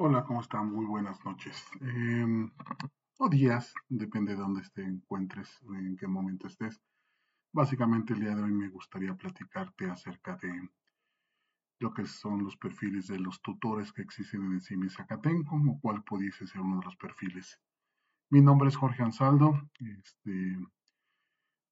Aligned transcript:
Hola, 0.00 0.24
¿cómo 0.24 0.40
están? 0.40 0.72
Muy 0.72 0.86
buenas 0.86 1.24
noches. 1.24 1.60
Em, 1.80 2.52
o 3.18 3.28
días, 3.28 3.74
depende 3.88 4.36
de 4.36 4.38
dónde 4.38 4.62
te 4.72 4.84
encuentres, 4.84 5.60
en 5.74 5.96
qué 5.96 6.06
momento 6.06 6.46
estés. 6.46 6.80
Básicamente 7.52 8.12
el 8.12 8.20
día 8.20 8.36
de 8.36 8.42
hoy 8.44 8.52
me 8.52 8.68
gustaría 8.68 9.16
platicarte 9.16 9.90
acerca 9.90 10.36
de 10.36 10.70
lo 11.80 11.92
que 11.92 12.06
son 12.06 12.44
los 12.44 12.56
perfiles 12.56 13.08
de 13.08 13.18
los 13.18 13.42
tutores 13.42 13.92
que 13.92 14.02
existen 14.02 14.44
en 14.44 14.52
el 14.52 14.62
CIMI 14.62 14.88
Zacatén, 14.88 15.42
como 15.42 15.80
cuál 15.80 16.04
pudiese 16.04 16.46
ser 16.46 16.60
uno 16.60 16.78
de 16.78 16.84
los 16.84 16.96
perfiles. 16.96 17.58
Mi 18.30 18.40
nombre 18.40 18.68
es 18.68 18.76
Jorge 18.76 19.02
Ansaldo. 19.02 19.60
Este, 19.80 20.58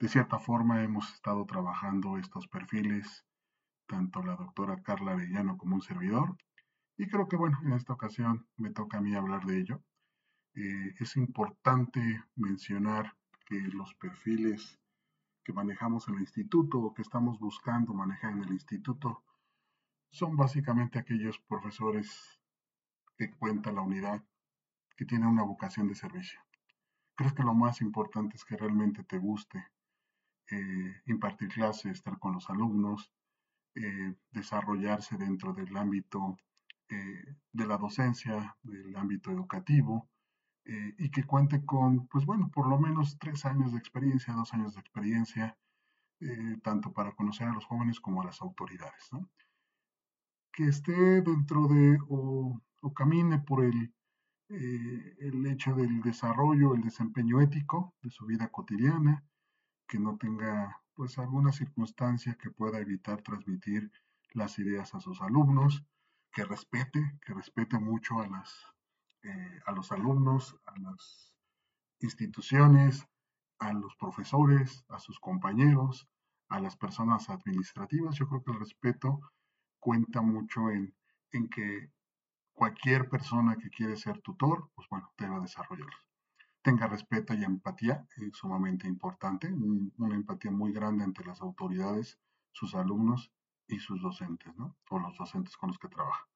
de 0.01 0.09
cierta 0.09 0.41
forma 0.41 0.83
hemos 0.83 1.15
estado 1.15 1.47
trabajando 1.47 2.19
estos 2.19 2.49
perfiles, 2.49 3.25
tanto 3.87 4.21
la 4.25 4.35
doctora 4.35 4.83
Carla 4.83 5.13
Arellano 5.13 5.57
como 5.57 5.77
un 5.77 5.83
servidor, 5.83 6.37
y 6.99 7.07
creo 7.09 7.29
que, 7.29 7.37
bueno, 7.37 7.59
en 7.65 7.73
esta 7.73 7.93
ocasión 7.93 8.47
me 8.57 8.71
toca 8.71 8.99
a 8.99 9.01
mí 9.01 9.15
hablar 9.15 9.45
de 9.45 9.59
ello. 9.59 9.83
Eh, 10.55 10.95
es 10.99 11.17
importante 11.17 12.01
mencionar 12.37 13.15
que 13.47 13.61
los 13.61 13.95
perfiles 13.95 14.79
que 15.45 15.53
manejamos 15.53 16.09
en 16.09 16.15
el 16.15 16.21
instituto 16.23 16.79
o 16.79 16.95
que 16.95 17.03
estamos 17.03 17.39
buscando 17.39 17.93
manejar 17.93 18.33
en 18.33 18.45
el 18.45 18.53
instituto 18.53 19.23
son 20.11 20.37
básicamente 20.37 20.99
aquellos 20.99 21.39
profesores 21.41 22.41
que 23.17 23.31
cuenta 23.31 23.73
la 23.73 23.83
unidad, 23.83 24.25
que 24.97 25.05
tienen 25.05 25.29
una 25.29 25.43
vocación 25.43 25.89
de 25.89 25.95
servicio. 25.95 26.41
Creo 27.15 27.35
que 27.35 27.43
lo 27.43 27.55
más 27.55 27.81
importante 27.83 28.37
es 28.37 28.45
que 28.45 28.57
realmente 28.57 29.05
te 29.05 29.19
guste 29.19 29.63
eh, 30.51 31.03
impartir 31.07 31.49
clases, 31.49 31.93
estar 31.93 32.19
con 32.19 32.33
los 32.33 32.49
alumnos, 32.49 33.13
eh, 33.75 34.15
desarrollarse 34.31 35.17
dentro 35.17 35.53
del 35.53 35.77
ámbito 35.77 36.39
de 36.89 37.67
la 37.67 37.79
docencia, 37.79 38.57
del 38.63 38.95
ámbito 38.97 39.31
educativo, 39.31 40.09
eh, 40.69 40.95
y 40.99 41.11
que 41.11 41.23
cuente 41.23 41.65
con, 41.65 42.09
pues 42.09 42.27
bueno, 42.27 42.51
por 42.53 42.69
lo 42.69 42.77
menos 42.77 43.19
tres 43.21 43.45
años 43.45 43.73
de 43.73 43.79
experiencia, 43.79 44.35
dos 44.35 44.53
años 44.53 44.75
de 44.75 44.81
experiencia, 44.81 45.57
eh, 46.19 46.57
tanto 46.61 46.93
para 46.93 47.13
conocer 47.15 47.47
a 47.47 47.53
los 47.53 47.65
jóvenes 47.65 48.01
como 48.01 48.23
a 48.23 48.25
las 48.25 48.43
autoridades. 48.43 49.11
Que 50.53 50.65
esté 50.65 51.23
dentro 51.23 51.69
de 51.69 51.99
o, 52.09 52.61
camine 52.97 53.39
por 53.39 53.65
el, 53.65 53.95
el 54.49 55.47
hecho 55.47 55.75
del 55.75 56.01
desarrollo, 56.03 56.75
el 56.75 56.83
desempeño 56.83 57.41
ético 57.41 57.95
de 58.03 58.11
su 58.11 58.27
vida 58.27 58.49
cotidiana, 58.49 59.25
que 59.87 60.01
no 60.01 60.17
tenga 60.17 60.83
pues 60.95 61.19
alguna 61.19 61.53
circunstancia 61.53 62.37
que 62.41 62.51
pueda 62.51 62.81
evitar 62.81 63.23
transmitir 63.23 63.93
las 64.33 64.59
ideas 64.59 64.95
a 64.95 65.01
sus 65.01 65.21
alumnos, 65.21 65.85
que 66.33 66.45
respete, 66.45 67.19
que 67.25 67.35
respete 67.35 67.79
mucho 67.79 68.21
a, 68.21 68.27
las, 68.29 68.55
eh, 69.23 69.61
a 69.67 69.73
los 69.73 69.91
alumnos, 69.93 70.57
a 70.67 70.79
las 70.79 71.33
instituciones, 72.01 73.07
a 73.59 73.73
los 73.73 73.97
profesores, 73.97 74.85
a 74.89 74.99
sus 74.99 75.19
compañeros, 75.19 76.09
a 76.49 76.61
las 76.61 76.77
personas 76.77 77.31
administrativas. 77.31 78.17
Yo 78.17 78.29
creo 78.29 78.43
que 78.43 78.53
el 78.53 78.61
respeto 78.61 79.21
cuenta 79.81 80.21
mucho 80.21 80.71
en, 80.71 80.95
en 81.33 81.49
que 81.49 81.91
cualquier 82.53 83.09
persona 83.09 83.57
que 83.57 83.71
quiere 83.71 83.97
ser 83.97 84.21
tutor, 84.21 84.71
pues 84.75 84.89
bueno, 84.89 85.13
debe 85.19 85.41
desarrollarlo. 85.41 85.97
Tenga 86.63 86.87
respeto 86.89 87.35
y 87.35 87.45
empatía, 87.45 88.07
es 88.17 88.37
sumamente 88.37 88.89
importante, 88.89 89.53
una 89.53 90.15
empatía 90.15 90.51
muy 90.51 90.73
grande 90.73 91.05
entre 91.05 91.25
las 91.25 91.41
autoridades, 91.41 92.19
sus 92.53 92.75
alumnos 92.75 93.31
y 93.69 93.79
sus 93.81 94.01
docentes, 94.01 94.55
¿no? 94.57 94.77
O 94.91 94.99
los 94.99 95.17
docentes 95.17 95.57
con 95.57 95.69
los 95.69 95.79
que 95.79 95.89
trabaja. 95.89 96.29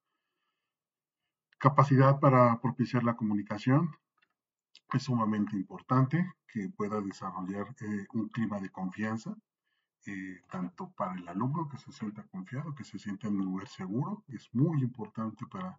Capacidad 1.59 2.19
para 2.21 2.61
propiciar 2.61 3.05
la 3.05 3.17
comunicación 3.17 3.95
es 4.93 5.03
sumamente 5.03 5.57
importante 5.57 6.35
que 6.49 6.69
pueda 6.71 7.01
desarrollar 7.01 7.75
eh, 7.81 8.07
un 8.15 8.29
clima 8.29 8.59
de 8.59 8.71
confianza, 8.71 9.37
eh, 10.07 10.41
tanto 10.51 10.91
para 10.93 11.15
el 11.15 11.29
alumno 11.29 11.69
que 11.69 11.79
se 11.79 11.93
sienta 11.93 12.25
confiado, 12.25 12.75
que 12.75 12.85
se 12.85 12.99
sienta 12.99 13.29
en 13.29 13.37
un 13.37 13.45
lugar 13.45 13.69
seguro. 13.69 14.25
Es 14.29 14.49
muy 14.55 14.83
importante 14.83 15.47
para, 15.47 15.79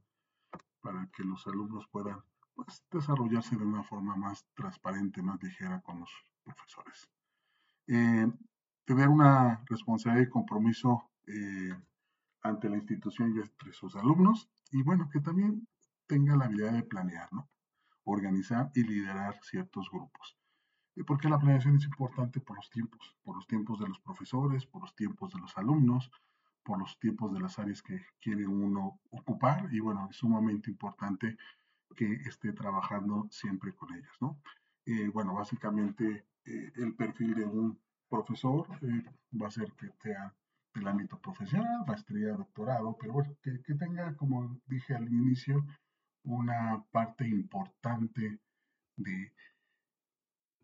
para 0.81 1.07
que 1.07 1.23
los 1.23 1.45
alumnos 1.47 1.87
puedan 1.87 2.21
pues, 2.53 2.83
desarrollarse 2.91 3.57
de 3.57 3.65
una 3.65 3.83
forma 3.83 4.15
más 4.15 4.45
transparente, 4.53 5.21
más 5.21 5.41
ligera 5.41 5.81
con 5.81 5.99
los 5.99 6.11
profesores. 6.43 7.09
Eh, 7.87 8.31
tener 8.85 9.09
una 9.09 9.63
responsabilidad 9.67 10.27
y 10.27 10.29
compromiso 10.29 11.10
eh, 11.27 11.75
ante 12.41 12.69
la 12.69 12.77
institución 12.77 13.35
y 13.35 13.39
entre 13.39 13.73
sus 13.73 13.95
alumnos. 13.95 14.49
Y 14.71 14.83
bueno, 14.83 15.09
que 15.11 15.19
también 15.19 15.67
tenga 16.07 16.35
la 16.35 16.45
habilidad 16.45 16.73
de 16.73 16.83
planear, 16.83 17.29
organizar 18.03 18.71
y 18.75 18.83
liderar 18.83 19.39
ciertos 19.43 19.89
grupos. 19.91 20.37
¿Y 20.95 21.03
por 21.03 21.19
qué 21.19 21.29
la 21.29 21.39
planeación 21.39 21.77
es 21.77 21.85
importante? 21.85 22.41
Por 22.41 22.57
los 22.57 22.69
tiempos, 22.69 23.15
por 23.23 23.35
los 23.35 23.47
tiempos 23.47 23.79
de 23.79 23.87
los 23.87 23.99
profesores, 23.99 24.65
por 24.65 24.81
los 24.81 24.95
tiempos 24.95 25.33
de 25.33 25.39
los 25.39 25.57
alumnos, 25.57 26.11
por 26.63 26.79
los 26.79 26.99
tiempos 26.99 27.33
de 27.33 27.39
las 27.39 27.57
áreas 27.59 27.81
que 27.81 28.05
quiere 28.19 28.45
uno 28.45 28.99
ocupar 29.09 29.73
y 29.73 29.79
bueno, 29.79 30.07
es 30.09 30.17
sumamente 30.17 30.69
importante 30.69 31.37
que 31.95 32.13
esté 32.13 32.53
trabajando 32.53 33.27
siempre 33.31 33.73
con 33.73 33.93
ellas, 33.93 34.15
¿no? 34.19 34.39
Eh, 34.85 35.07
bueno, 35.09 35.33
básicamente 35.33 36.25
eh, 36.45 36.71
el 36.75 36.93
perfil 36.95 37.35
de 37.35 37.45
un 37.45 37.79
profesor 38.09 38.67
va 39.41 39.47
a 39.47 39.51
ser 39.51 39.71
que 39.73 39.89
sea 40.01 40.33
del 40.73 40.87
ámbito 40.87 41.19
profesional, 41.19 41.83
maestría, 41.85 42.33
doctorado, 42.33 42.97
pero 42.99 43.13
bueno, 43.13 43.35
que, 43.41 43.75
tenga, 43.75 44.15
como 44.15 44.61
dije 44.67 44.95
al 44.95 45.07
inicio, 45.07 45.65
una 46.23 46.83
parte 46.91 47.27
importante 47.27 48.39
de 48.95 49.33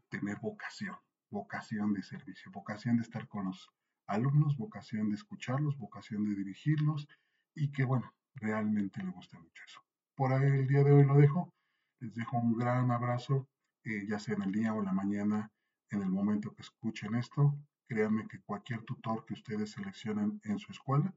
tener 0.10 0.38
vocación, 0.40 0.96
vocación 1.30 1.94
de 1.94 2.04
servicio, 2.04 2.52
vocación 2.52 2.98
de 2.98 3.04
estar 3.04 3.28
con 3.28 3.46
los 3.46 3.70
alumnos, 4.08 4.58
vocación 4.58 5.10
de 5.10 5.16
escucharlos, 5.16 5.78
vocación 5.78 6.24
de 6.24 6.36
dirigirlos 6.36 7.08
y 7.54 7.72
que, 7.72 7.84
bueno, 7.84 8.14
realmente 8.36 9.04
le 9.04 9.12
guste 9.12 9.38
mucho 9.38 9.64
eso. 9.66 9.82
Por 10.16 10.34
ahí 10.34 10.46
el 10.46 10.68
día 10.68 10.84
de 10.84 10.94
hoy 10.94 11.04
lo 11.04 11.16
dejo. 11.16 11.54
Les 12.00 12.14
dejo 12.14 12.38
un 12.38 12.56
gran 12.56 12.92
abrazo, 12.92 13.48
eh, 13.84 14.06
ya 14.08 14.20
sea 14.20 14.36
en 14.36 14.44
el 14.44 14.52
día 14.52 14.74
o 14.74 14.80
en 14.80 14.86
la 14.86 14.94
mañana, 14.94 15.52
en 15.90 16.02
el 16.04 16.10
momento 16.10 16.54
que 16.54 16.62
escuchen 16.62 17.16
esto. 17.16 17.58
Créanme 17.88 18.28
que 18.28 18.42
cualquier 18.42 18.82
tutor 18.84 19.26
que 19.26 19.34
ustedes 19.34 19.72
seleccionen 19.72 20.42
en 20.44 20.60
su 20.60 20.72
escuela 20.72 21.14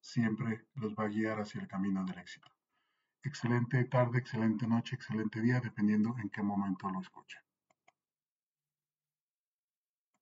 siempre 0.00 0.66
los 0.74 0.94
va 0.94 1.04
a 1.04 1.08
guiar 1.08 1.40
hacia 1.40 1.60
el 1.60 1.68
camino 1.68 2.04
del 2.04 2.18
éxito. 2.18 2.48
Excelente 3.22 3.84
tarde, 3.84 4.18
excelente 4.18 4.66
noche, 4.66 4.94
excelente 4.94 5.40
día, 5.40 5.60
dependiendo 5.60 6.14
en 6.18 6.30
qué 6.30 6.42
momento 6.42 6.88
lo 6.90 7.00
escuchen. 7.00 7.43